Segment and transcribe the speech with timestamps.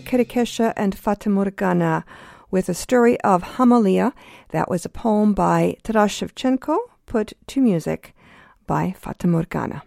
[0.00, 2.04] Kirikesha and Fatamorgana
[2.50, 4.12] with a story of Hamalia.
[4.50, 8.14] That was a poem by Taras Shevchenko, put to music
[8.66, 9.82] by Fatamorgana.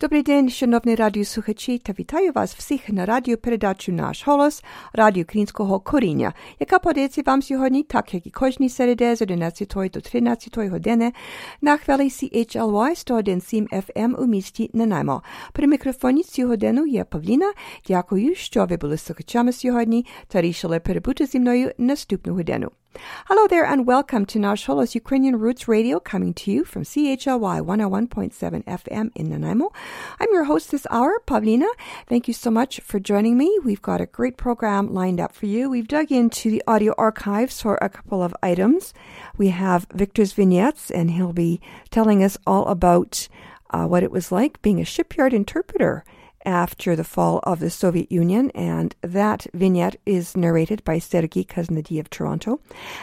[0.00, 6.32] Добрий день, шановні радіослухачі, та вітаю вас всіх на радіопередачу «Наш голос» радіо українського коріння,
[6.60, 11.12] яка подається вам сьогодні, так як і кожній середе з 11 до 13 години
[11.60, 15.22] на хвилі CHLY 101.7 FM у місті Нанаймо.
[15.52, 17.52] При мікрофоні цю годину є Павліна.
[17.88, 22.70] Дякую, що ви були слухачами сьогодні та рішили перебути зі мною наступну годину.
[23.26, 27.60] Hello there and welcome to Nash Holos Ukrainian Roots Radio coming to you from CHLY
[27.60, 29.72] 101.7 FM in Nanaimo.
[30.20, 31.66] I'm your host this hour, Pavlina.
[32.06, 33.58] Thank you so much for joining me.
[33.64, 35.68] We've got a great program lined up for you.
[35.68, 38.94] We've dug into the audio archives for a couple of items.
[39.36, 43.28] We have Victor's vignettes and he'll be telling us all about
[43.70, 46.04] uh, what it was like being a shipyard interpreter
[46.44, 51.98] after the fall of the Soviet Union, and that vignette is narrated by Sergei Kuznedy
[52.00, 52.60] of Toronto,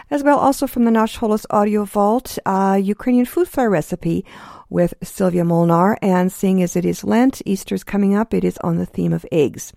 [0.09, 4.25] as well also from the Nash Holos Audio Vault, a Ukrainian food fare recipe
[4.69, 8.77] with Sylvia Molnar, and seeing as it is Lent, Easter's coming up, it is on
[8.77, 9.73] the theme of eggs.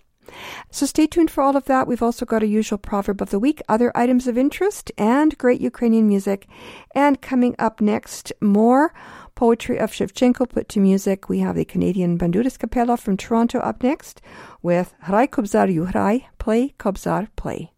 [0.71, 1.87] So stay tuned for all of that.
[1.87, 5.61] We've also got a usual proverb of the week, other items of interest, and great
[5.61, 6.47] Ukrainian music.
[6.93, 8.93] And coming up next, more
[9.35, 11.29] poetry of Shevchenko put to music.
[11.29, 14.21] We have the Canadian Bandurist Capella from Toronto up next
[14.61, 17.74] with Hrai Kobzar Yuhrai, Play Kobzar Play.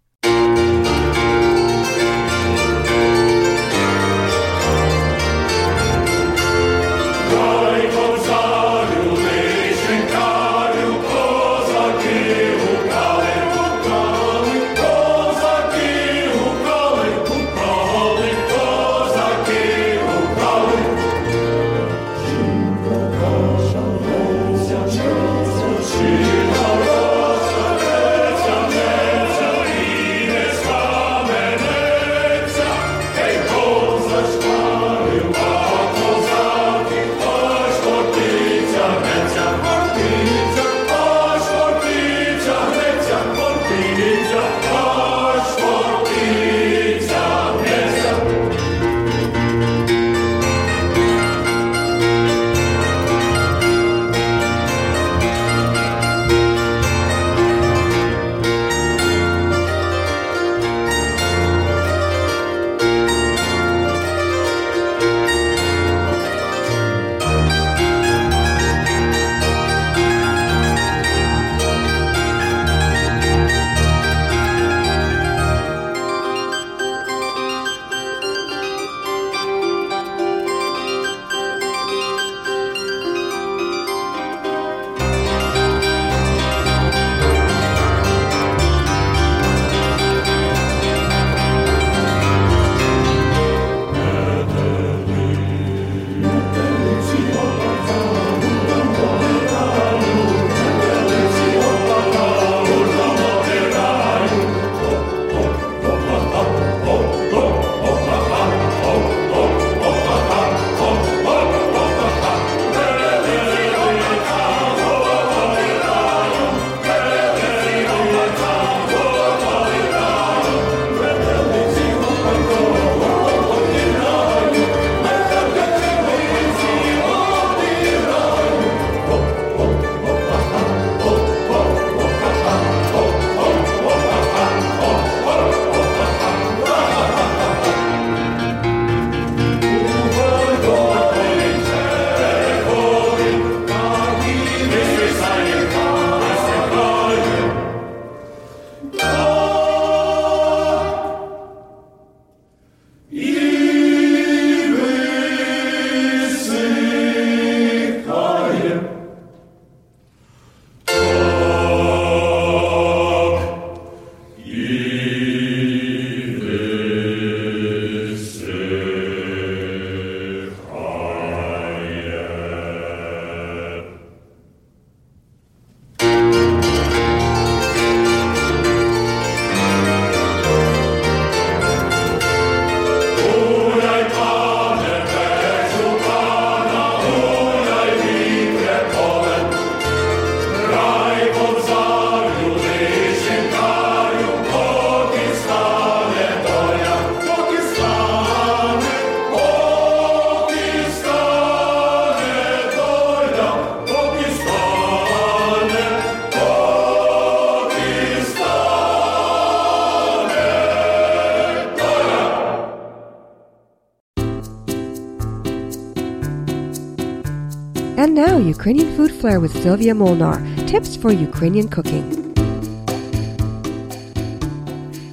[218.48, 220.42] Ukrainian Food Flair with Sylvia Molnar.
[220.68, 222.34] Tips for Ukrainian cooking.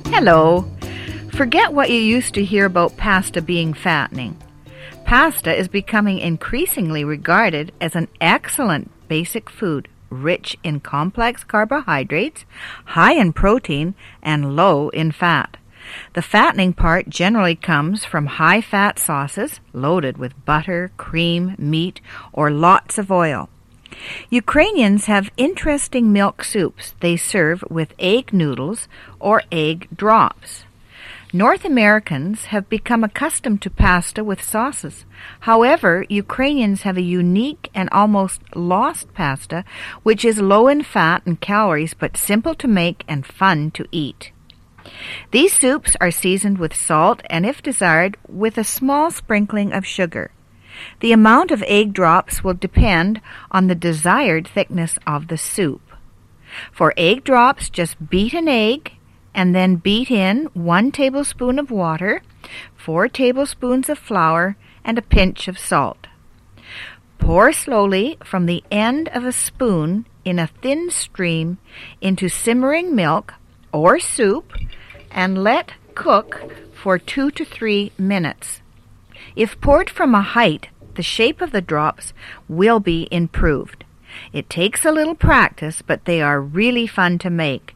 [0.07, 0.71] Hello.
[1.33, 4.37] Forget what you used to hear about pasta being fattening.
[5.05, 12.45] Pasta is becoming increasingly regarded as an excellent basic food, rich in complex carbohydrates,
[12.85, 15.57] high in protein, and low in fat.
[16.15, 22.01] The fattening part generally comes from high fat sauces loaded with butter, cream, meat,
[22.33, 23.49] or lots of oil.
[24.31, 28.89] Ukrainians have interesting milk soups they serve with egg noodles
[29.21, 30.65] or egg drops.
[31.33, 35.05] North Americans have become accustomed to pasta with sauces.
[35.41, 39.65] However, Ukrainians have a unique and almost lost pasta,
[40.05, 44.31] which is low in fat and calories but simple to make and fun to eat.
[45.31, 50.31] These soups are seasoned with salt and, if desired, with a small sprinkling of sugar.
[51.01, 53.21] The amount of egg drops will depend
[53.51, 55.83] on the desired thickness of the soup.
[56.73, 58.93] For egg drops, just beat an egg
[59.35, 62.23] and then beat in one tablespoon of water,
[62.77, 66.07] four tablespoons of flour, and a pinch of salt.
[67.19, 71.59] Pour slowly from the end of a spoon in a thin stream
[72.01, 73.35] into simmering milk
[73.73, 74.53] or soup
[75.15, 78.61] and let cook for two to three minutes.
[79.37, 82.13] If poured from a height, the shape of the drops
[82.49, 83.85] will be improved.
[84.33, 87.75] It takes a little practice, but they are really fun to make.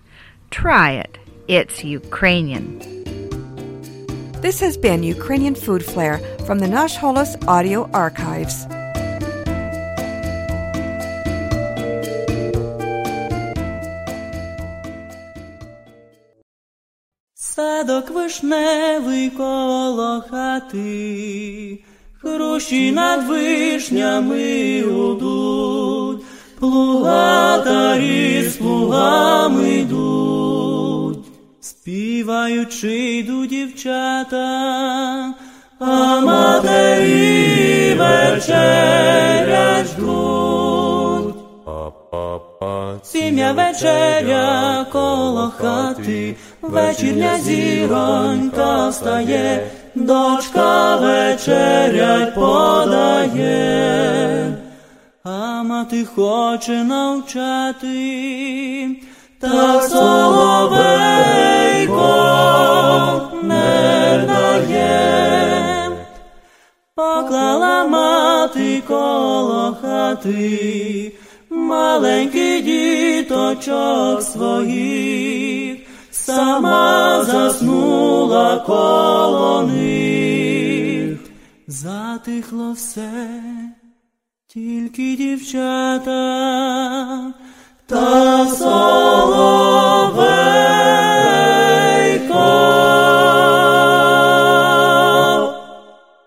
[0.50, 1.18] Try it.
[1.49, 2.78] It's Ukrainian.
[4.40, 8.66] This has been Ukrainian Food Flair from the Nash Holos Audio Archives.
[17.58, 21.78] Садок вишневий коло хати,
[22.20, 26.22] Хрущі над вишнями удуть,
[26.58, 31.26] Плугатарі з плугами йдуть,
[31.60, 34.46] співаючи йду дівчата,
[35.78, 41.34] а матері вечерять ждуть.
[43.02, 46.36] Сім'я вечеря коло хати,
[46.68, 53.58] вечірня зіронька встає, дочка вечерять подає,
[55.25, 57.96] а мати хоче навчати,
[59.40, 60.88] та соловейко
[63.42, 65.90] не дає.
[66.94, 71.12] Поклала мати коло хати,
[71.50, 75.57] маленький діточок своїх,
[76.27, 81.19] сама заснула коло них,
[81.67, 83.41] затихло все,
[84.48, 86.13] тільки дівчата
[87.86, 89.83] та соловейко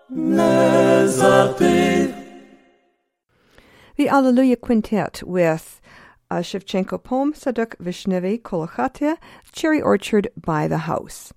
[0.09, 2.09] не затих.
[3.99, 5.80] The Alleluia Quintet with
[6.38, 9.16] a Shevchenko poem, Sadok Vishnevy Kolokhatia,
[9.52, 11.32] Cherry Orchard by the House.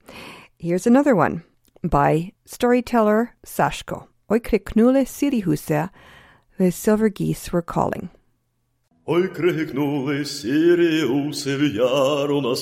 [0.57, 1.43] Here's another one
[1.83, 4.07] by storyteller Sashko.
[4.29, 5.89] Oj kriknule sirihuse,
[6.57, 8.09] the silver geese were calling.
[9.07, 12.55] Ой, крикнули Сіріуси в яру на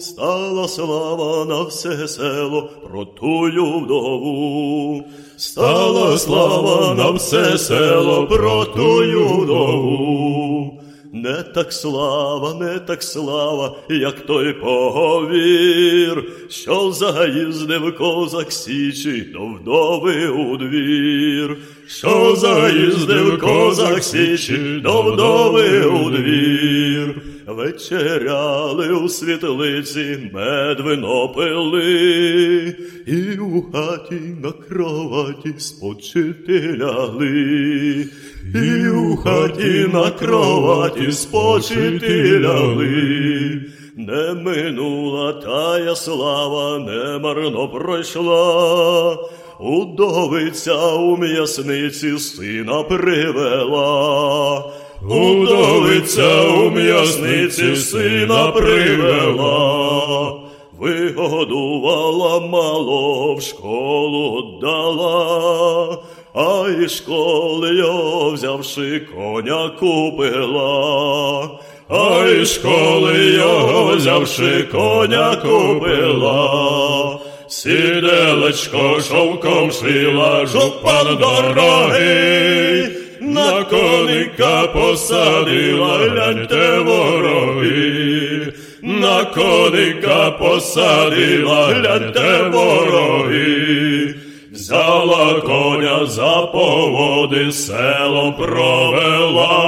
[0.00, 5.04] стала слава на все село про тую вдову.
[5.36, 10.80] Стала слава на все село про тую вдову.
[11.12, 20.28] Не так слава, не так слава, як той поговір, що заїздив козак січі до вдови
[20.28, 21.56] у двір,
[21.90, 27.22] що заїздив козак січі до вдови у двір.
[27.46, 38.06] Вечеряли у світлиці, мед вино пили, і у хаті на кроваті спочити лягли,
[38.54, 43.60] і у хаті на кроваті спочити лягли.
[43.96, 49.18] Не минула тая слава, не марно пройшла,
[49.60, 54.64] удовиця у м'ясниці сина привела.
[55.02, 60.34] Удовиця у м'ясниці сина привела,
[60.78, 65.98] вигодувала мало в школу дала,
[66.34, 71.48] а із школи його взявши коня купила,
[71.88, 77.20] а із школи його взявши коня купила.
[77.50, 82.88] Сіделечко шовком шила, жупан дорогий,
[83.20, 88.52] на коника посадила, гляньте вороги,
[88.82, 94.14] на коника посадила, гляньте вороги.
[94.52, 99.58] Взяла коня за поводи, село провела,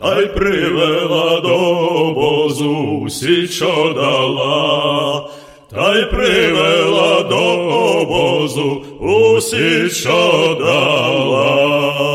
[0.00, 5.30] та й привела до обозу, січо дала,
[5.70, 7.36] та й привела до
[8.00, 12.10] обозу усі, що дала.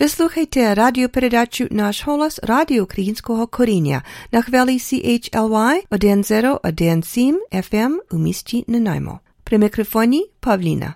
[0.00, 4.02] Ви слухайте радіопередачу Наш голос Радіо Українського коріння
[4.32, 9.20] на хвилі CHLY 1017 FM у місті Нанаймо.
[9.44, 10.94] При мікрофоні Павліна.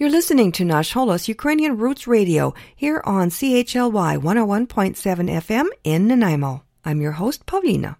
[0.00, 6.60] You're listening to Nash Holos Ukrainian Roots Radio here on CHLY 101.7 FM in Nanaimo.
[6.84, 7.94] I'm your host, Pavlina.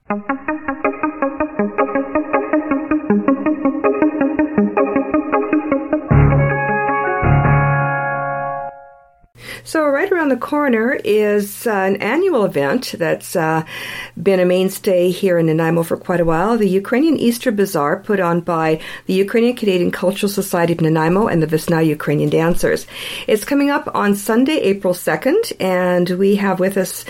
[1.58, 2.15] thank you
[9.66, 13.64] So, right around the corner is uh, an annual event that's uh,
[14.22, 18.20] been a mainstay here in Nanaimo for quite a while the Ukrainian Easter Bazaar, put
[18.20, 22.86] on by the Ukrainian Canadian Cultural Society of Nanaimo and the Vesna Ukrainian Dancers.
[23.26, 27.04] It's coming up on Sunday, April 2nd, and we have with us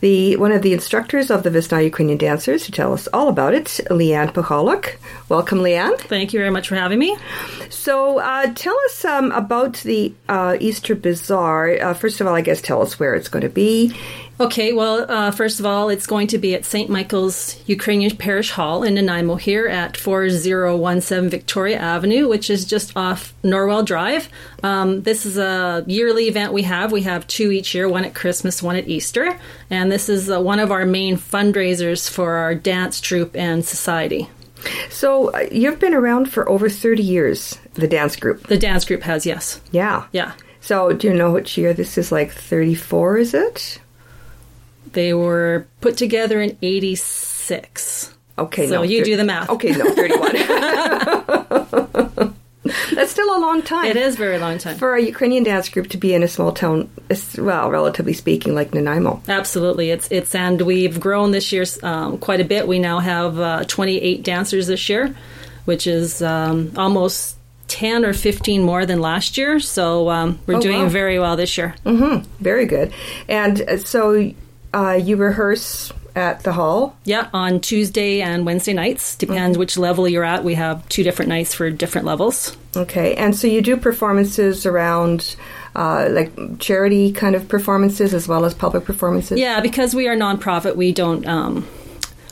[0.00, 3.52] the one of the instructors of the Vesna Ukrainian Dancers to tell us all about
[3.52, 4.96] it, Leanne Pacholuk.
[5.28, 5.98] Welcome, Leanne.
[6.00, 7.14] Thank you very much for having me.
[7.68, 11.97] So, uh, tell us um, about the uh, Easter Bazaar.
[11.98, 13.94] First of all, I guess tell us where it's going to be.
[14.40, 16.88] Okay, well, uh, first of all, it's going to be at St.
[16.88, 23.34] Michael's Ukrainian Parish Hall in Nanaimo here at 4017 Victoria Avenue, which is just off
[23.42, 24.28] Norwell Drive.
[24.62, 26.92] Um, this is a yearly event we have.
[26.92, 29.36] We have two each year, one at Christmas, one at Easter.
[29.70, 34.30] And this is uh, one of our main fundraisers for our dance troupe and society.
[34.88, 38.46] So, uh, you've been around for over 30 years, the dance group.
[38.46, 39.60] The dance group has, yes.
[39.72, 40.06] Yeah.
[40.12, 40.32] Yeah.
[40.68, 43.80] So, do you know which year this is like 34, is it?
[44.92, 48.14] They were put together in 86.
[48.38, 48.82] Okay, So no.
[48.82, 49.48] you thir- do the math.
[49.48, 52.34] Okay, no, 31.
[52.94, 53.86] That's still a long time.
[53.86, 54.76] It is very long time.
[54.76, 56.90] For a Ukrainian dance group to be in a small town,
[57.38, 59.22] well, relatively speaking, like Nanaimo.
[59.26, 62.68] Absolutely, it's it's and we've grown this year um, quite a bit.
[62.68, 65.16] We now have uh, 28 dancers this year,
[65.64, 67.37] which is um, almost
[67.68, 69.60] 10 or 15 more than last year.
[69.60, 70.88] So um, we're Oh, doing wow.
[70.88, 71.74] very well this year.
[71.84, 72.92] Very good.
[73.28, 74.32] And uh, so
[74.74, 76.96] uh, you rehearse at the hall.
[77.04, 79.60] Yeah, on Tuesday and Wednesday nights, depends Mm-hmm.
[79.60, 80.42] which level you're at.
[80.42, 82.56] We have two different nights for different levels.
[82.76, 83.14] Okay.
[83.14, 85.36] And so you do performances around
[85.76, 89.38] uh, like charity kind of performances as well as public performances?
[89.38, 91.68] Yeah, because we are nonprofit, we don't um,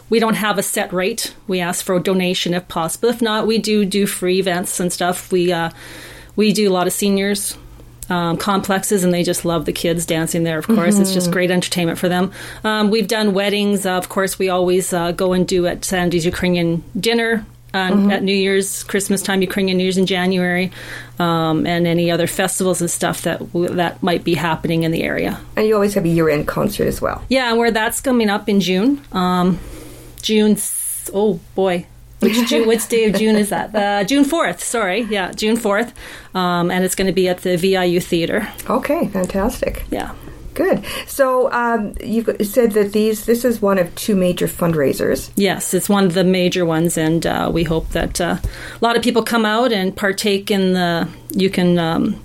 [0.08, 1.34] we don't have a set rate.
[1.48, 3.08] We ask for a donation if possible.
[3.08, 5.32] If not, we do do free events and stuff.
[5.32, 5.70] We uh,
[6.36, 7.56] we do a lot of seniors.
[8.08, 11.50] Um, complexes and they just love the kids dancing there of course it's just great
[11.50, 12.30] entertainment for them
[12.62, 16.24] um, we've done weddings uh, of course we always uh, go and do at sandy's
[16.24, 20.70] ukrainian dinner on, at new year's christmas time ukrainian new year's in january
[21.18, 25.02] um, and any other festivals and stuff that w- that might be happening in the
[25.02, 27.24] area And you always have a year end concert as well.
[27.28, 29.02] yeah, where that's coming up in June.
[30.26, 30.56] June.
[31.14, 31.86] Oh boy,
[32.18, 32.66] which June?
[32.66, 33.72] which day of June is that?
[33.72, 34.62] Uh, June fourth.
[34.62, 35.94] Sorry, yeah, June fourth.
[36.34, 38.48] Um, and it's going to be at the VIU Theater.
[38.68, 39.84] Okay, fantastic.
[39.88, 40.14] Yeah.
[40.54, 40.84] Good.
[41.06, 45.30] So um, you said that these this is one of two major fundraisers.
[45.36, 48.96] Yes, it's one of the major ones, and uh, we hope that uh, a lot
[48.96, 51.08] of people come out and partake in the.
[51.34, 52.24] You can um,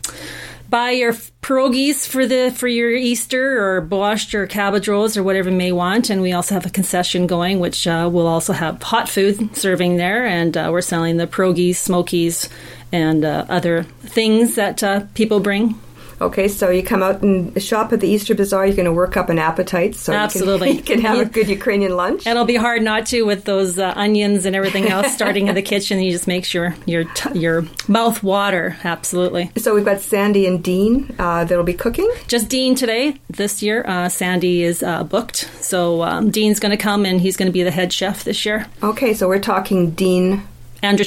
[0.72, 5.52] buy your pierogies for the for your Easter or borscht or cabbage rolls or whatever
[5.52, 8.82] you may want, and we also have a concession going, which uh, will also have
[8.82, 12.50] hot food serving there, and uh, we're selling the pierogies, smokies,
[12.92, 15.76] and uh, other things that uh, people bring.
[16.22, 18.68] Okay, so you come out and shop at the Easter Bazaar.
[18.68, 20.70] You're going to work up an appetite, so Absolutely.
[20.70, 22.28] you can, you can have a good Ukrainian lunch.
[22.28, 25.56] And it'll be hard not to with those uh, onions and everything else starting in
[25.56, 26.00] the kitchen.
[26.00, 28.78] You just make sure your t- your mouth water.
[28.84, 29.52] Absolutely.
[29.58, 32.10] So we've got Sandy and Dean uh, that'll be cooking.
[32.28, 33.16] Just Dean today.
[33.28, 37.36] This year, uh, Sandy is uh, booked, so um, Dean's going to come and he's
[37.36, 38.68] going to be the head chef this year.
[38.84, 40.44] Okay, so we're talking Dean.
[40.84, 41.06] Andrew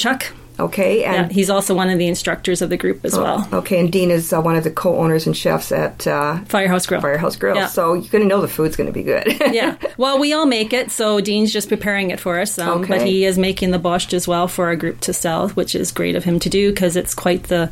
[0.59, 3.49] Okay, Yeah, and he's also one of the instructors of the group as well.
[3.53, 7.01] okay, and Dean is uh, one of the co-owners and chefs at uh, Firehouse Grill.
[7.01, 7.57] Firehouse Grill.
[7.57, 7.67] Yeah.
[7.67, 9.27] So you're going to know the food's going to be good.
[9.53, 9.77] yeah.
[9.97, 12.59] Well, we all make it, so Dean's just preparing it for us.
[12.59, 15.75] Um, But he is making the borscht as well for our group to sell, which
[15.75, 17.71] is great of him to do because it's quite the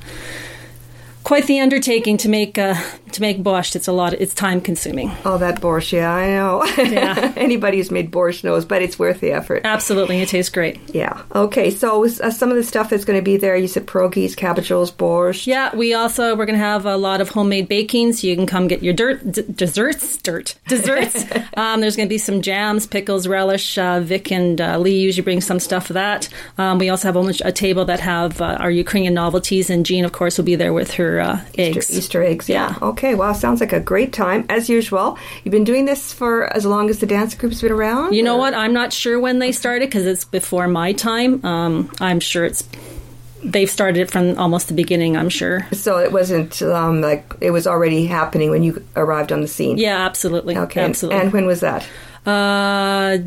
[1.23, 2.75] quite the undertaking to make uh,
[3.13, 4.15] to make borscht, it's a lot.
[4.15, 5.11] It's time consuming.
[5.25, 6.65] Oh, that borscht, yeah, I know.
[6.77, 7.33] Yeah.
[7.37, 9.63] Anybody who's made borscht knows, but it's worth the effort.
[9.65, 10.81] Absolutely, it tastes great.
[10.95, 11.23] Yeah.
[11.35, 11.71] Okay.
[11.71, 14.91] So uh, some of the stuff that's going to be there, you said pierogies, cabbages,
[14.91, 15.47] borscht.
[15.47, 18.47] Yeah, we also we're going to have a lot of homemade baking, So you can
[18.47, 21.25] come get your dirt d- desserts, dirt desserts.
[21.57, 23.79] um, there's going to be some jams, pickles, relish.
[23.79, 26.29] Uh, Vic and uh, Lee usually bring some stuff for that.
[26.59, 30.05] Um, we also have a, a table that have uh, our Ukrainian novelties, and Jean,
[30.05, 31.77] of course, will be there with her uh, eggs.
[31.91, 32.49] Easter, Easter eggs.
[32.49, 32.75] Yeah.
[32.83, 33.15] Okay.
[33.15, 35.19] Well, sounds like a great time as usual.
[35.45, 38.15] You've been doing this for as long as the dance group's been around.
[38.15, 38.55] You know or- what?
[38.55, 41.45] I'm not sure when they started because it's before my time.
[41.45, 42.63] Um, I'm sure it's
[43.45, 45.17] they've started it from almost the beginning.
[45.17, 45.67] I'm sure.
[45.73, 49.79] So it wasn't um, like it was already happening when you arrived on the scene.
[49.79, 50.57] Yeah, absolutely.
[50.57, 50.81] Okay.
[50.81, 51.21] and- absolutely.
[51.23, 51.87] And when was that?
[52.25, 53.19] Uh,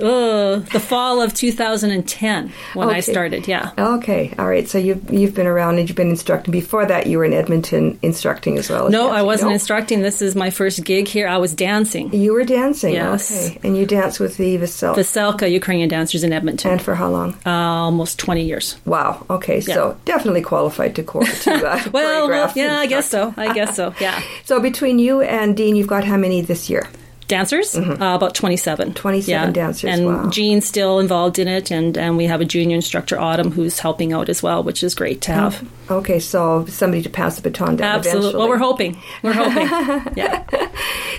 [0.00, 3.48] uh, the fall of 2010 when I started.
[3.48, 3.72] Yeah.
[3.76, 4.32] Okay.
[4.38, 4.68] All right.
[4.68, 6.52] So you've you've been around and you've been instructing.
[6.52, 8.86] Before that, you were in Edmonton instructing as well.
[8.86, 9.54] as No, I wasn't No?
[9.54, 10.02] instructing.
[10.02, 11.26] This is my first gig here.
[11.26, 12.14] I was dancing.
[12.14, 12.94] You were dancing.
[12.94, 13.48] Yes.
[13.48, 13.58] Okay.
[13.64, 14.94] And you danced with the Vasel.
[14.94, 16.70] Veselka Ukrainian dancers in Edmonton.
[16.72, 17.34] and for how long?
[17.44, 18.76] uh, almost 20 years.
[18.84, 19.26] Wow.
[19.28, 19.58] Okay.
[19.58, 19.74] Yeah.
[19.74, 23.34] So definitely qualified to, co- to uh, Well, well, yeah, I guess so.
[23.36, 23.92] I guess so.
[24.00, 24.20] Yeah.
[24.44, 26.88] So between you and Dean, you've got how many this year?
[27.30, 28.94] Dancers, uh, about 27.
[28.94, 29.44] 27 yeah.
[29.44, 29.52] Mm-hmm.
[29.52, 30.28] dancers, And wow.
[30.30, 34.12] Jean's still involved in it, and, and we have a junior instructor, Autumn, who's helping
[34.12, 35.66] out as well, which is great to have.
[35.90, 37.98] Okay, so somebody to pass the baton down.
[37.98, 38.38] Absolutely.
[38.38, 39.00] Well, we're hoping.
[39.22, 40.12] We're hoping.
[40.16, 40.44] yeah.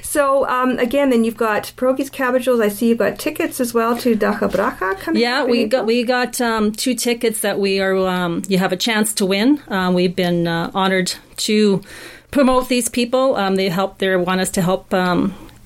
[0.01, 2.59] So um, again, then you've got pierogies, cabbages.
[2.59, 5.21] I see you've got tickets as well to DakhaBrakha coming.
[5.21, 7.95] Yeah, we got we got um, two tickets that we are.
[7.95, 9.61] Um, you have a chance to win.
[9.69, 11.81] Um, we've been uh, honored to
[12.31, 13.37] promote these people.
[13.37, 13.99] Um, they help.
[13.99, 14.93] They want us to help.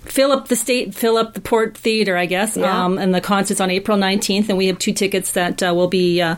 [0.06, 2.58] Fill up the state, fill up the Port Theater, I guess.
[2.58, 2.86] Yeah.
[2.86, 5.88] Um, and the concert's on April 19th, and we have two tickets that uh, will
[5.88, 6.36] be uh,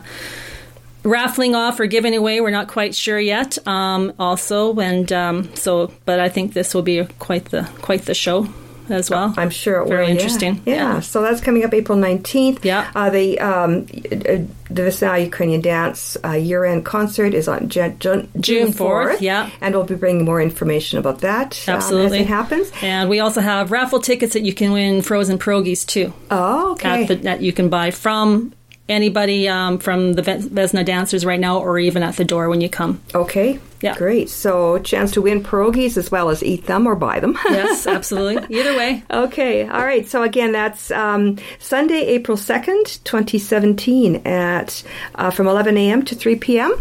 [1.02, 2.40] raffling off or giving away.
[2.40, 3.58] We're not quite sure yet.
[3.66, 8.14] Um, also, and um, so, but I think this will be quite the quite the
[8.14, 8.48] show
[8.90, 9.34] as well.
[9.36, 10.08] I'm sure it Very will.
[10.08, 10.14] yeah.
[10.14, 10.62] interesting.
[10.64, 10.74] Yeah.
[10.74, 11.00] Yeah.
[11.00, 12.64] So that's coming up April 19th.
[12.64, 12.90] Yeah.
[12.94, 18.28] Uh, the um, the Vesna Ukrainian Dance uh, year end concert is on Jan- June,
[18.38, 19.50] June 4th, yeah.
[19.60, 22.18] And we'll be bringing more information about that um, Absolutely.
[22.18, 22.70] as it happens.
[22.82, 26.12] And we also have raffle tickets that you can win frozen pierogies too.
[26.30, 27.02] Oh, okay.
[27.02, 28.52] At the, that you can buy from
[28.88, 32.60] anybody um, from the Ves- Vesna dancers right now, or even at the door when
[32.60, 33.00] you come.
[33.14, 33.60] okay.
[33.80, 33.94] Yeah.
[33.94, 34.28] Great.
[34.28, 37.38] So chance to win pierogies as well as eat them or buy them.
[37.48, 38.58] Yes, absolutely.
[38.58, 39.04] Either way.
[39.08, 40.04] Okay, all right.
[40.04, 44.82] So again, that's um, Sunday, April second, twenty seventeen, at
[45.14, 46.04] uh, from eleven a.m.
[46.06, 46.72] to three p.m.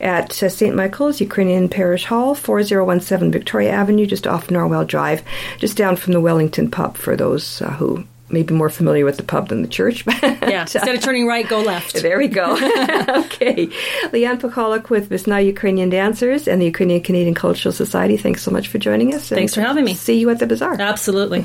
[0.00, 0.74] at uh, St.
[0.74, 5.22] Michael's Ukrainian Parish Hall, four zero one seven Victoria Avenue, just off Norwell Drive,
[5.58, 6.96] just down from the Wellington Pub.
[6.96, 10.20] For those uh, who may be more familiar with the pub than the church, But
[10.22, 10.60] Yeah.
[10.60, 12.02] Uh, instead of turning right, go left.
[12.02, 12.52] There we go.
[12.54, 13.66] okay.
[14.12, 18.16] Leanne Pacholuk with Vesna Ukrainian Dancers and the Ukrainian Canadian Cultural Society.
[18.16, 19.28] Thanks so much for joining us.
[19.28, 19.94] Thanks for having me.
[19.94, 20.80] See you at the bazaar.
[20.80, 21.44] Absolutely.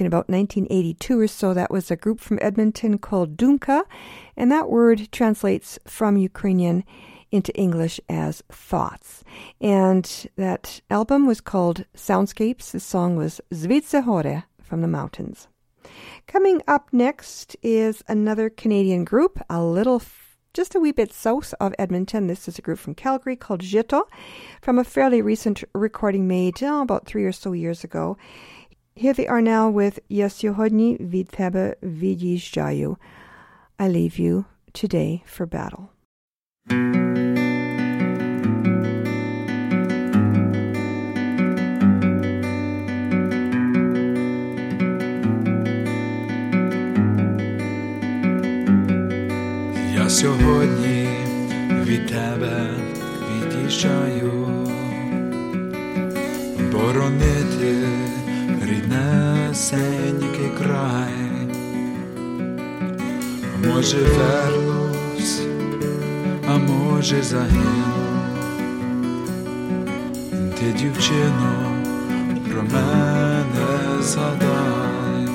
[0.00, 3.82] In about 1982 or so, that was a group from Edmonton called Dumka,
[4.34, 6.84] and that word translates from Ukrainian
[7.30, 9.22] into English as thoughts.
[9.60, 12.70] And that album was called Soundscapes.
[12.70, 15.48] The song was Zvitse Hore from the mountains.
[16.26, 20.00] Coming up next is another Canadian group, a little,
[20.54, 22.26] just a wee bit south of Edmonton.
[22.26, 24.04] This is a group from Calgary called Jito,
[24.62, 28.16] from a fairly recent recording made oh, about three or so years ago.
[28.99, 32.97] Here they are now with Я сьогодні від тебе від'їжджаю.
[33.77, 35.85] I leave you today for battle.
[49.95, 51.07] Я сьогодні
[51.83, 52.69] від тебе
[53.31, 54.47] від'їжджаю,
[56.71, 57.98] боронити
[58.90, 61.14] Ріднесенький край.
[63.66, 65.42] Може вернусь,
[66.48, 68.20] а може загину.
[70.58, 71.76] Ти, дівчино,
[72.50, 75.28] про мене згадай.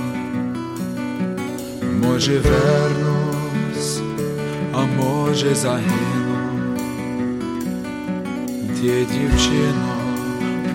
[2.03, 4.01] Може вернусь,
[4.73, 6.35] а може загину.
[8.67, 9.95] Ти, дівчино,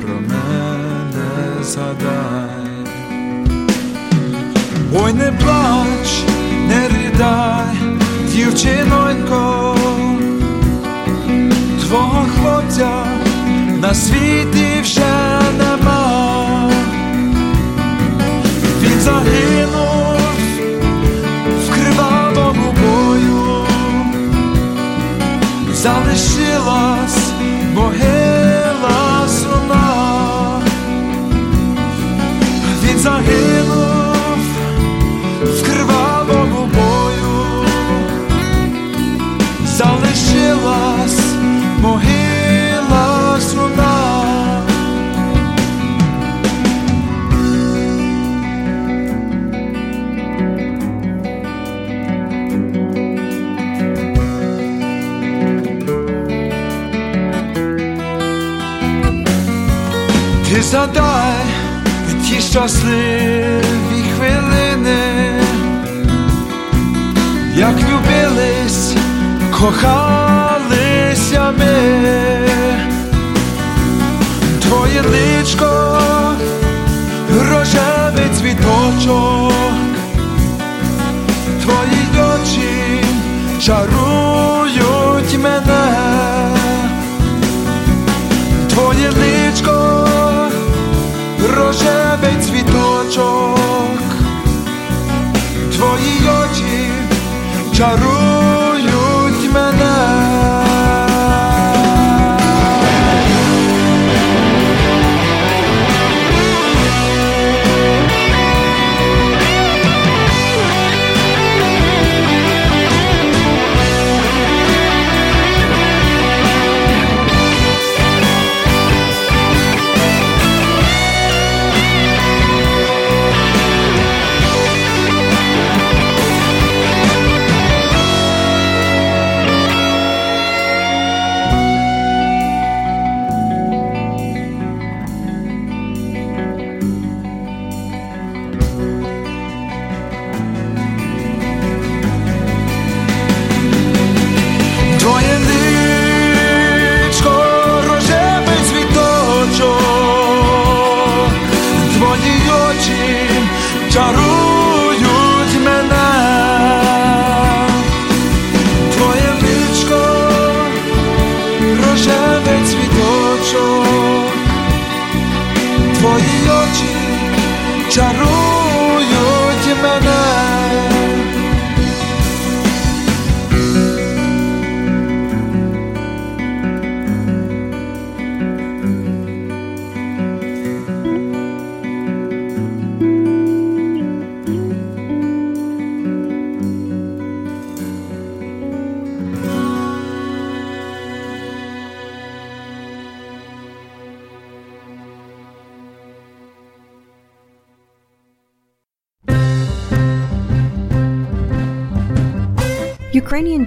[0.01, 2.60] про мене згадай.
[4.93, 6.25] Ой, не плач,
[6.69, 7.77] не ридай,
[8.33, 9.77] дівчинонько,
[11.81, 13.05] твого хлопця
[13.81, 16.71] на світі вже нема.
[18.83, 20.21] Він загинув
[21.67, 23.65] в кривавому бою,
[25.73, 27.00] залишилась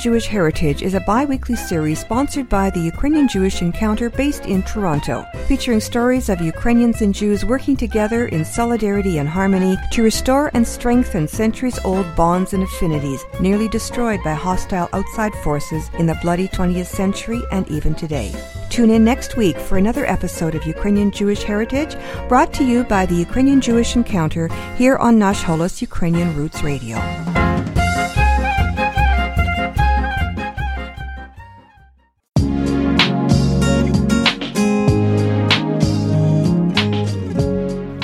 [0.03, 4.61] Jewish Heritage is a bi weekly series sponsored by the Ukrainian Jewish Encounter based in
[4.63, 10.51] Toronto, featuring stories of Ukrainians and Jews working together in solidarity and harmony to restore
[10.53, 16.19] and strengthen centuries old bonds and affinities nearly destroyed by hostile outside forces in the
[16.21, 18.35] bloody 20th century and even today.
[18.69, 21.95] Tune in next week for another episode of Ukrainian Jewish Heritage
[22.27, 26.97] brought to you by the Ukrainian Jewish Encounter here on Nash Holos Ukrainian Roots Radio.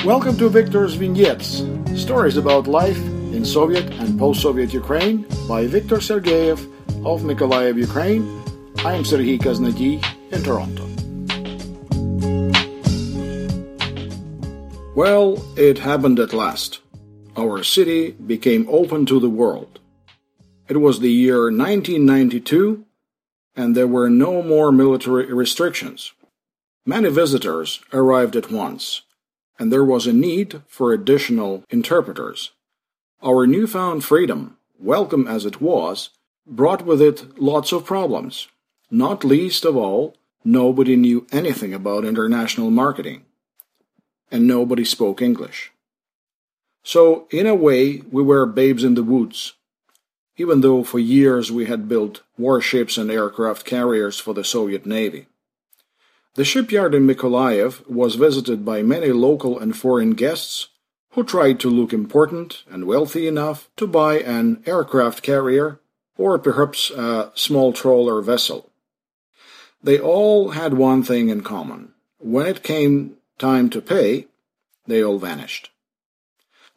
[0.06, 1.62] Welcome to Victor's Vignettes,
[2.02, 2.98] stories about life
[3.36, 6.58] in Soviet and post-Soviet Ukraine by Viktor Sergeyev
[7.06, 8.24] of Mykolaiv, Ukraine.
[8.86, 10.00] I am Serhiy Kaznady
[10.32, 10.86] in Toronto.
[14.96, 16.80] Well, it happened at last.
[17.36, 19.82] Our city became open to the world.
[20.70, 22.86] It was the year 1992,
[23.54, 26.14] and there were no more military restrictions.
[26.86, 29.02] Many visitors arrived at once
[29.60, 32.52] and there was a need for additional interpreters.
[33.22, 36.12] Our newfound freedom, welcome as it was,
[36.48, 38.48] brought with it lots of problems.
[38.90, 43.26] Not least of all, nobody knew anything about international marketing,
[44.32, 45.72] and nobody spoke English.
[46.82, 49.54] So, in a way, we were babes in the woods.
[50.38, 55.28] Even though for years we had built warships and aircraft carriers for the Soviet Navy.
[56.40, 60.70] The shipyard in Mykolaiv was visited by many local and foreign guests
[61.12, 65.82] who tried to look important and wealthy enough to buy an aircraft carrier
[66.18, 68.72] or perhaps a small trawler vessel.
[69.84, 71.92] They all had one thing in common.
[72.20, 74.28] When it came time to pay,
[74.88, 75.72] they all vanished,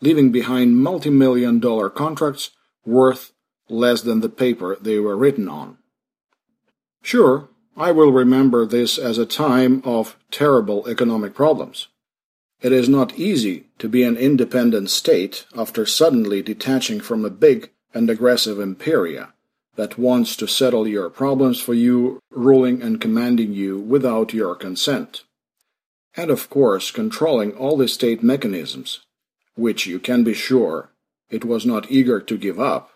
[0.00, 2.50] leaving behind multi million dollar contracts
[2.84, 3.30] worth
[3.68, 5.78] less than the paper they were written on.
[7.00, 11.88] Sure, I will remember this as a time of terrible economic problems.
[12.60, 17.70] It is not easy to be an independent state after suddenly detaching from a big
[17.94, 19.32] and aggressive imperia
[19.76, 25.24] that wants to settle your problems for you, ruling and commanding you without your consent.
[26.14, 29.00] And of course, controlling all the state mechanisms,
[29.54, 30.90] which you can be sure
[31.30, 32.90] it was not eager to give up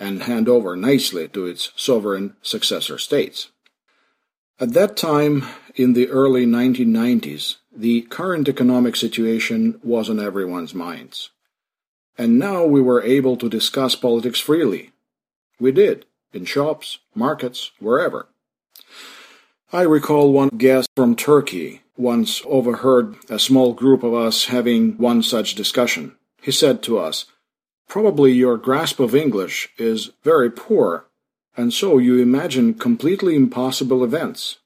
[0.00, 3.50] and hand over nicely to its sovereign successor states.
[4.60, 11.30] At that time, in the early 1990s, the current economic situation was on everyone's minds.
[12.16, 14.92] And now we were able to discuss politics freely.
[15.58, 18.28] We did, in shops, markets, wherever.
[19.72, 25.24] I recall one guest from Turkey once overheard a small group of us having one
[25.24, 26.14] such discussion.
[26.40, 27.24] He said to us,
[27.88, 31.06] Probably your grasp of English is very poor,
[31.56, 34.58] and so you imagine completely impossible events.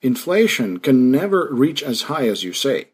[0.00, 2.88] Inflation can never reach as high as you say.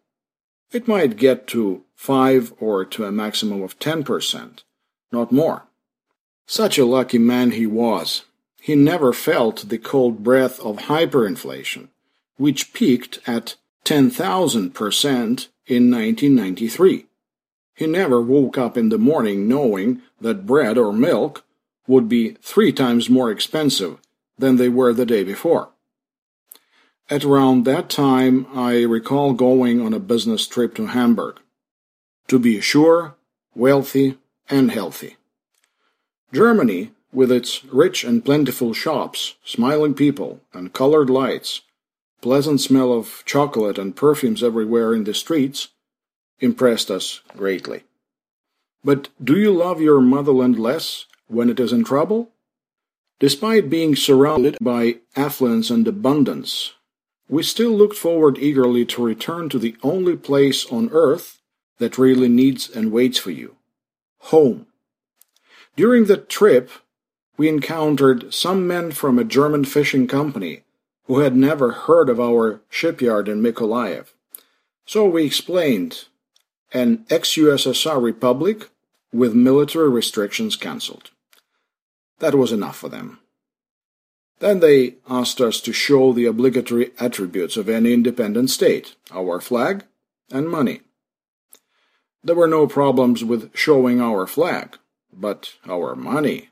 [0.73, 4.63] It might get to 5 or to a maximum of 10%,
[5.11, 5.65] not more.
[6.47, 8.25] Such a lucky man he was.
[8.61, 11.89] He never felt the cold breath of hyperinflation,
[12.37, 17.07] which peaked at 10,000% in 1993.
[17.75, 21.45] He never woke up in the morning knowing that bread or milk
[21.89, 23.99] would be three times more expensive
[24.39, 25.71] than they were the day before.
[27.11, 31.41] At around that time, I recall going on a business trip to Hamburg
[32.29, 33.17] to be sure,
[33.55, 34.19] wealthy,
[34.51, 35.17] and healthy.
[36.33, 41.63] Germany, with its rich and plentiful shops, smiling people, and colored lights,
[42.21, 45.69] pleasant smell of chocolate and perfumes everywhere in the streets,
[46.39, 47.85] impressed us greatly.
[48.85, 52.31] But do you love your motherland less when it is in trouble?
[53.21, 56.75] Despite being surrounded by affluence and abundance,
[57.29, 61.41] we still looked forward eagerly to return to the only place on earth
[61.79, 63.57] that really needs and waits for you
[64.21, 64.67] home.
[65.77, 66.71] During the trip,
[67.37, 70.63] we encountered some men from a German fishing company
[71.05, 74.07] who had never heard of our shipyard in Mykolaiv.
[74.87, 76.07] So we explained
[76.73, 78.69] an ex USSR republic
[79.13, 81.11] with military restrictions cancelled.
[82.19, 83.21] That was enough for them.
[84.41, 89.85] Then they asked us to show the obligatory attributes of any independent state our flag
[90.31, 90.81] and money.
[92.23, 94.77] There were no problems with showing our flag,
[95.13, 96.51] but our money.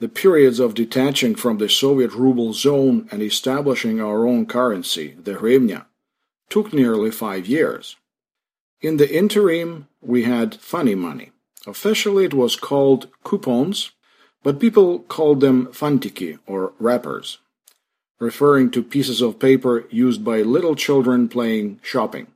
[0.00, 5.34] The periods of detaching from the Soviet ruble zone and establishing our own currency, the
[5.34, 5.86] hryvnia,
[6.48, 7.96] took nearly five years.
[8.80, 11.30] In the interim, we had funny money.
[11.66, 13.92] Officially, it was called coupons,
[14.42, 17.38] but people called them fantiki or wrappers,
[18.18, 22.26] referring to pieces of paper used by little children playing shopping.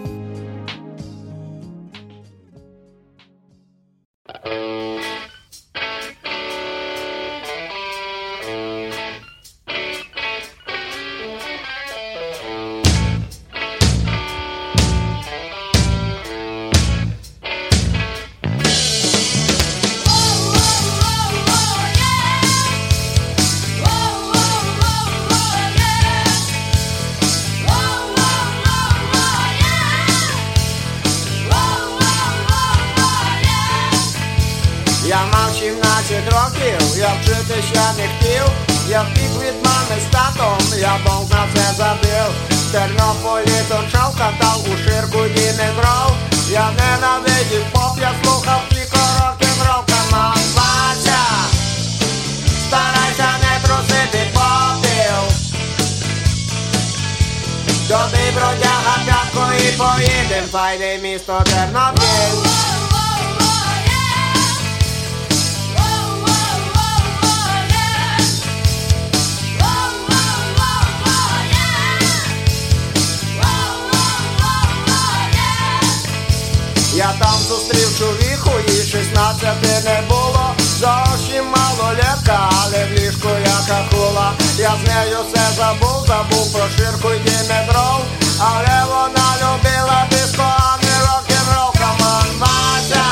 [77.63, 80.55] Зустрів чоловіку, їй 16 не було.
[80.59, 84.31] Зовсім малолетка, але в ліжку як акула.
[84.57, 88.01] Я з нею все забув, забув про ширку й дімедров.
[88.39, 93.05] Але вона любила диско, а не рок-н-рол, камон, Вася.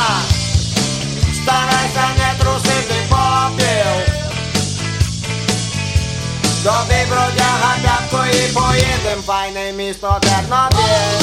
[1.44, 4.14] Старайся не трусити попіл.
[6.64, 11.21] Доби бродяга п'ятко і поїдем, файне місто Тернопіль.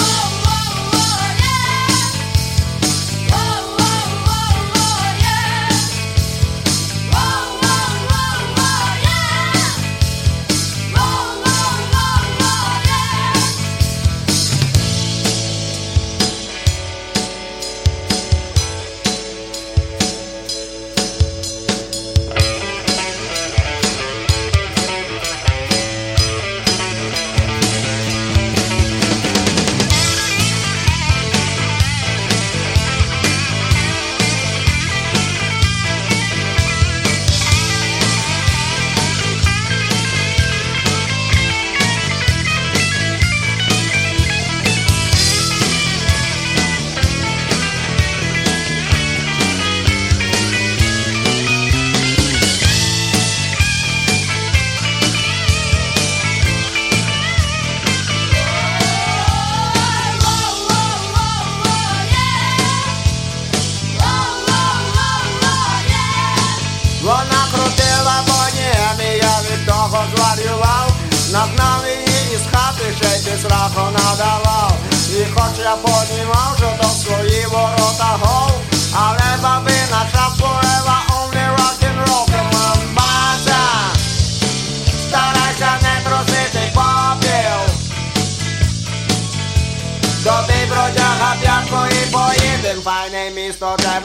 [93.29, 94.01] Me mim só quer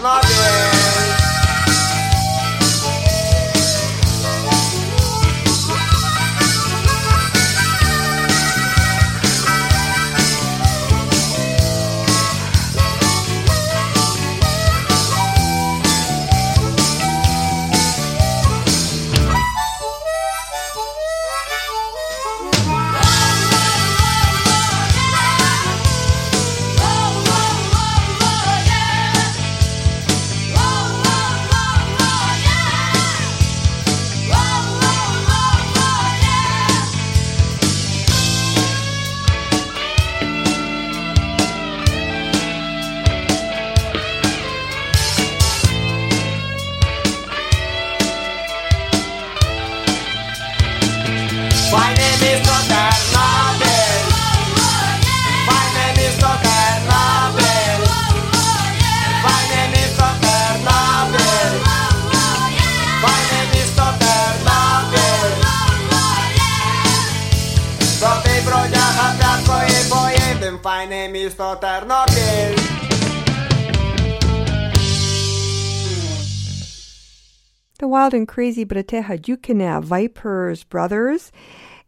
[78.04, 81.32] Wild and Crazy Braty Hadiukiny Vipers Brothers,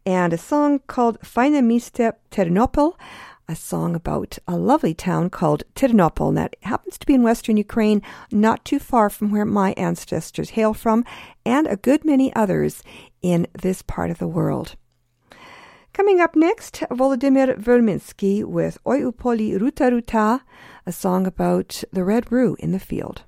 [0.06, 2.94] and a song called Faine Misto Ternopil,
[3.46, 8.00] a song about a lovely town called Ternopil, that happens to be in western Ukraine,
[8.32, 11.04] not too far from where my ancestors hail from,
[11.44, 12.82] and a good many others
[13.20, 14.74] in this part of the world.
[15.92, 20.40] Coming up next, Volodymyr Verminsky with Oi Upoli Ruta Ruta,
[20.86, 23.24] a song about the red rue in the field.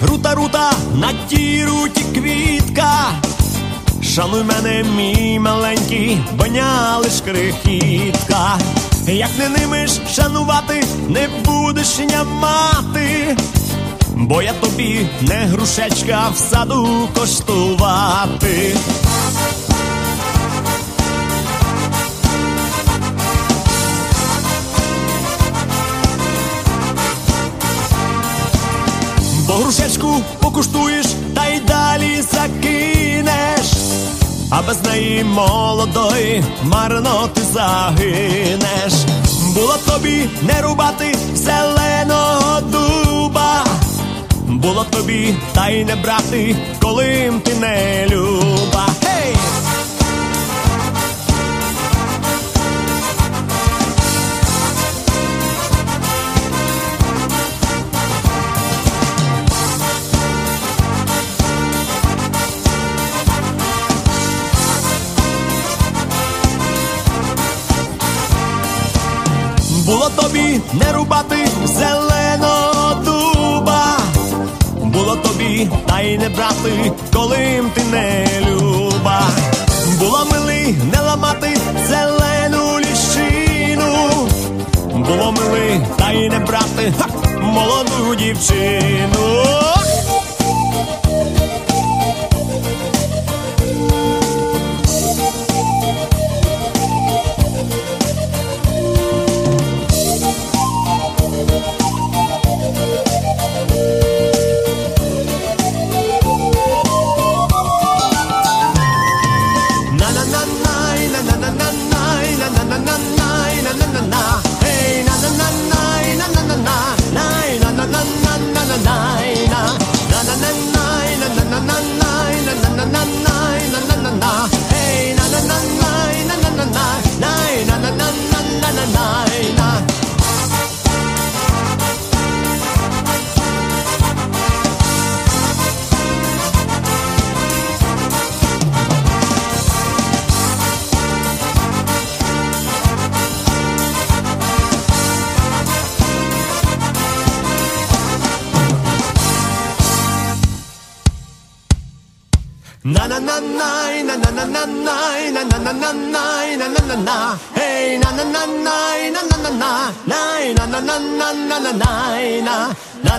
[0.00, 2.92] Полі рута рута на тій руті квітка.
[4.02, 8.58] Шануй мене, мій маленький, баня лиш крихітка.
[9.06, 13.36] Як не нимиш шанувати, не будеш ня мати,
[14.14, 18.76] бо я тобі не грушечка в саду коштувати.
[29.60, 33.72] Грушечку покуштуєш та й далі закинеш,
[34.50, 38.92] а без неї молодої марно ти загинеш.
[39.54, 43.64] Було тобі не рубати зеленого дуба,
[44.46, 48.86] було тобі та й не брати, коли ти не люба.
[49.02, 49.34] Гей!
[69.90, 73.98] Було тобі не рубати зеленого дуба,
[74.82, 79.22] було тобі та й не брати, коли ти не люба.
[79.98, 81.56] Було мили не ламати
[81.88, 84.08] зелену ліщину,
[84.92, 87.06] було мили та й не брати ха,
[87.40, 89.59] молоду дівчину.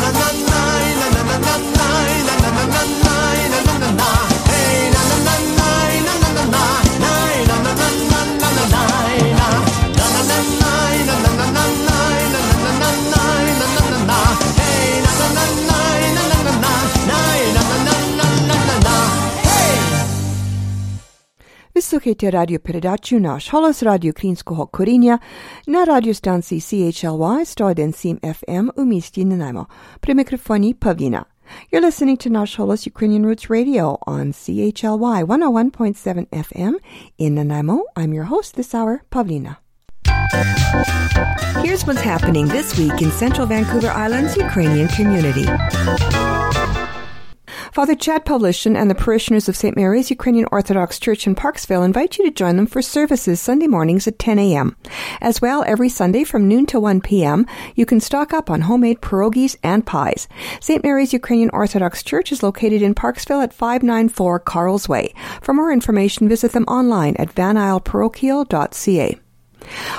[0.01, 0.20] na na
[22.01, 22.59] Slušajte radio
[23.19, 23.49] Naš
[23.81, 25.17] radio Krinskog korinja
[25.67, 29.65] na radio stanci CHLY 101 FM u misti Nanaimo.
[30.13, 31.23] Mikrofoni Pavlina.
[31.71, 36.73] You're listening to Nash Holos Ukrainian Roots Radio on CHLY 101.7 FM
[37.17, 37.77] in Nanaimo.
[37.95, 39.55] I'm your host this hour, Pavlina.
[41.63, 45.45] Here's what's happening this week in Central Vancouver Island's Ukrainian community.
[47.71, 49.77] Father Chad Pavlishin and the parishioners of St.
[49.77, 54.05] Mary's Ukrainian Orthodox Church in Parksville invite you to join them for services Sunday mornings
[54.09, 54.75] at 10 a.m.
[55.21, 57.45] As well, every Sunday from noon to 1 p.m.,
[57.75, 60.27] you can stock up on homemade pierogies and pies.
[60.59, 60.83] St.
[60.83, 65.13] Mary's Ukrainian Orthodox Church is located in Parksville at 594 Carl's Way.
[65.41, 69.17] For more information, visit them online at vanisleparochial.ca.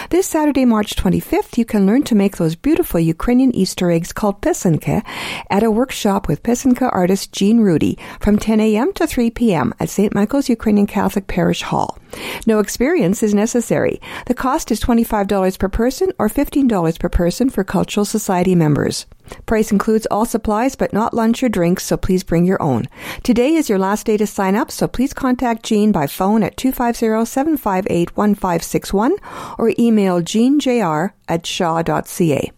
[0.10, 4.42] This Saturday, March 25th, you can learn to make those beautiful Ukrainian Easter eggs called
[4.42, 5.04] pisanka
[5.50, 8.94] at a workshop with pisanka artist Jean Rudy from 10 a.m.
[8.94, 9.74] to 3 p.m.
[9.80, 10.14] at St.
[10.14, 11.98] Michael's Ukrainian Catholic Parish Hall.
[12.46, 14.02] No experience is necessary.
[14.28, 19.06] The cost is $25 per person or $15 per person for Cultural Society members.
[19.46, 22.88] Price includes all supplies but not lunch or drinks, so please bring your own.
[23.24, 26.56] Today is your last day to sign up, so please contact Jean by phone at
[26.58, 29.12] 250-758-1561
[29.58, 32.52] or email jeanjr at shaw.ca.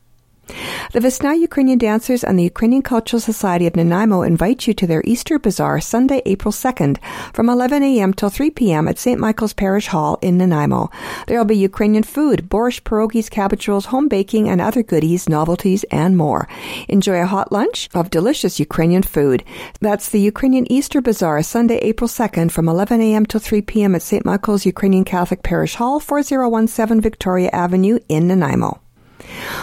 [0.92, 5.02] The Vesna Ukrainian dancers and the Ukrainian Cultural Society of Nanaimo invite you to their
[5.06, 6.98] Easter Bazaar Sunday, April 2nd
[7.34, 8.14] from 11 a.m.
[8.14, 8.88] till 3 p.m.
[8.88, 9.20] at St.
[9.20, 10.90] Michael's Parish Hall in Nanaimo.
[11.28, 15.84] There will be Ukrainian food, borscht, pierogies, cabbage rolls, home baking, and other goodies, novelties,
[15.92, 16.48] and more.
[16.88, 19.44] Enjoy a hot lunch of delicious Ukrainian food.
[19.82, 23.26] That's the Ukrainian Easter Bazaar Sunday, April 2nd from 11 a.m.
[23.26, 23.96] till 3 p.m.
[23.96, 24.24] at St.
[24.24, 28.80] Michael's Ukrainian Catholic Parish Hall, 4017 Victoria Avenue in Nanaimo.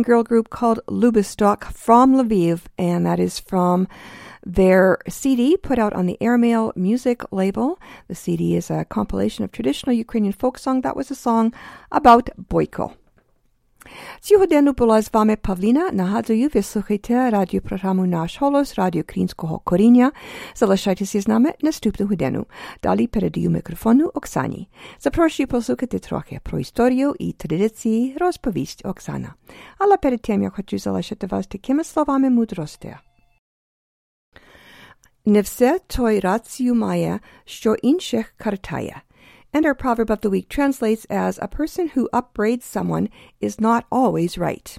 [0.03, 3.86] Ukrainian girl group called Lubistok from Lviv, and that is from
[4.44, 7.78] their CD put out on the Airmail music label.
[8.09, 10.80] The CD is a compilation of traditional Ukrainian folk song.
[10.80, 11.55] That was a song
[11.92, 12.96] about Boyko.
[14.20, 15.91] Цю годину була з вами Павліна.
[15.93, 20.12] Нагадую, ви слухайте радіопрограму «Наш голос» Радіо Українського коріння.
[20.55, 22.47] Залишайтеся з нами наступну годину.
[22.83, 24.68] Далі передаю мікрофону Оксані.
[25.01, 29.35] Запрошую послухати трохи про історію і традиції розповість Оксана.
[29.78, 32.97] Але перед тим я хочу залишити вас такими словами мудрості.
[35.24, 39.03] Не все той рацію має, що інших картає.
[39.53, 43.86] And our proverb of the week translates as a person who upbraids someone is not
[43.92, 44.78] always right.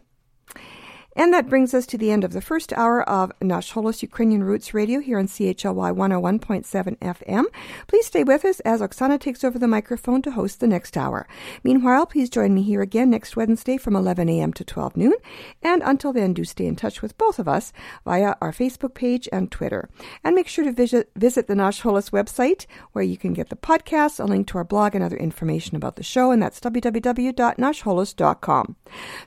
[1.16, 4.43] And that brings us to the end of the first hour of Nash Holos Ukrainian
[4.43, 7.43] Roots Radio here on CHLY 101.7 FM.
[7.88, 11.28] Please stay with us as Oksana takes over the microphone to host the next hour.
[11.64, 14.53] Meanwhile, please join me here again next Wednesday from 11 a.m.
[14.53, 15.14] to 12 noon.
[15.61, 17.72] And until then, do stay in touch with both of us
[18.05, 19.89] via our Facebook page and Twitter.
[20.24, 23.55] And make sure to visit, visit the Nash Holos website where you can get the
[23.55, 26.32] podcast, a link to our blog, and other information about the show.
[26.32, 28.76] And that's www.nashholos.com.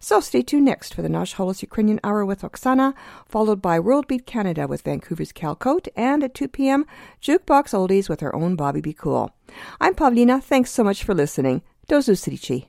[0.01, 2.95] So stay tuned next for the Nash Ukrainian Hour with Oksana,
[3.29, 6.87] followed by World Beat Canada with Vancouver's Cal Koat, and at 2 p.m.,
[7.21, 9.31] Jukebox Oldies with our own Bobby Be Cool.
[9.79, 10.43] I'm Pavlina.
[10.43, 11.61] Thanks so much for listening.
[11.87, 12.69] Do Zusrici.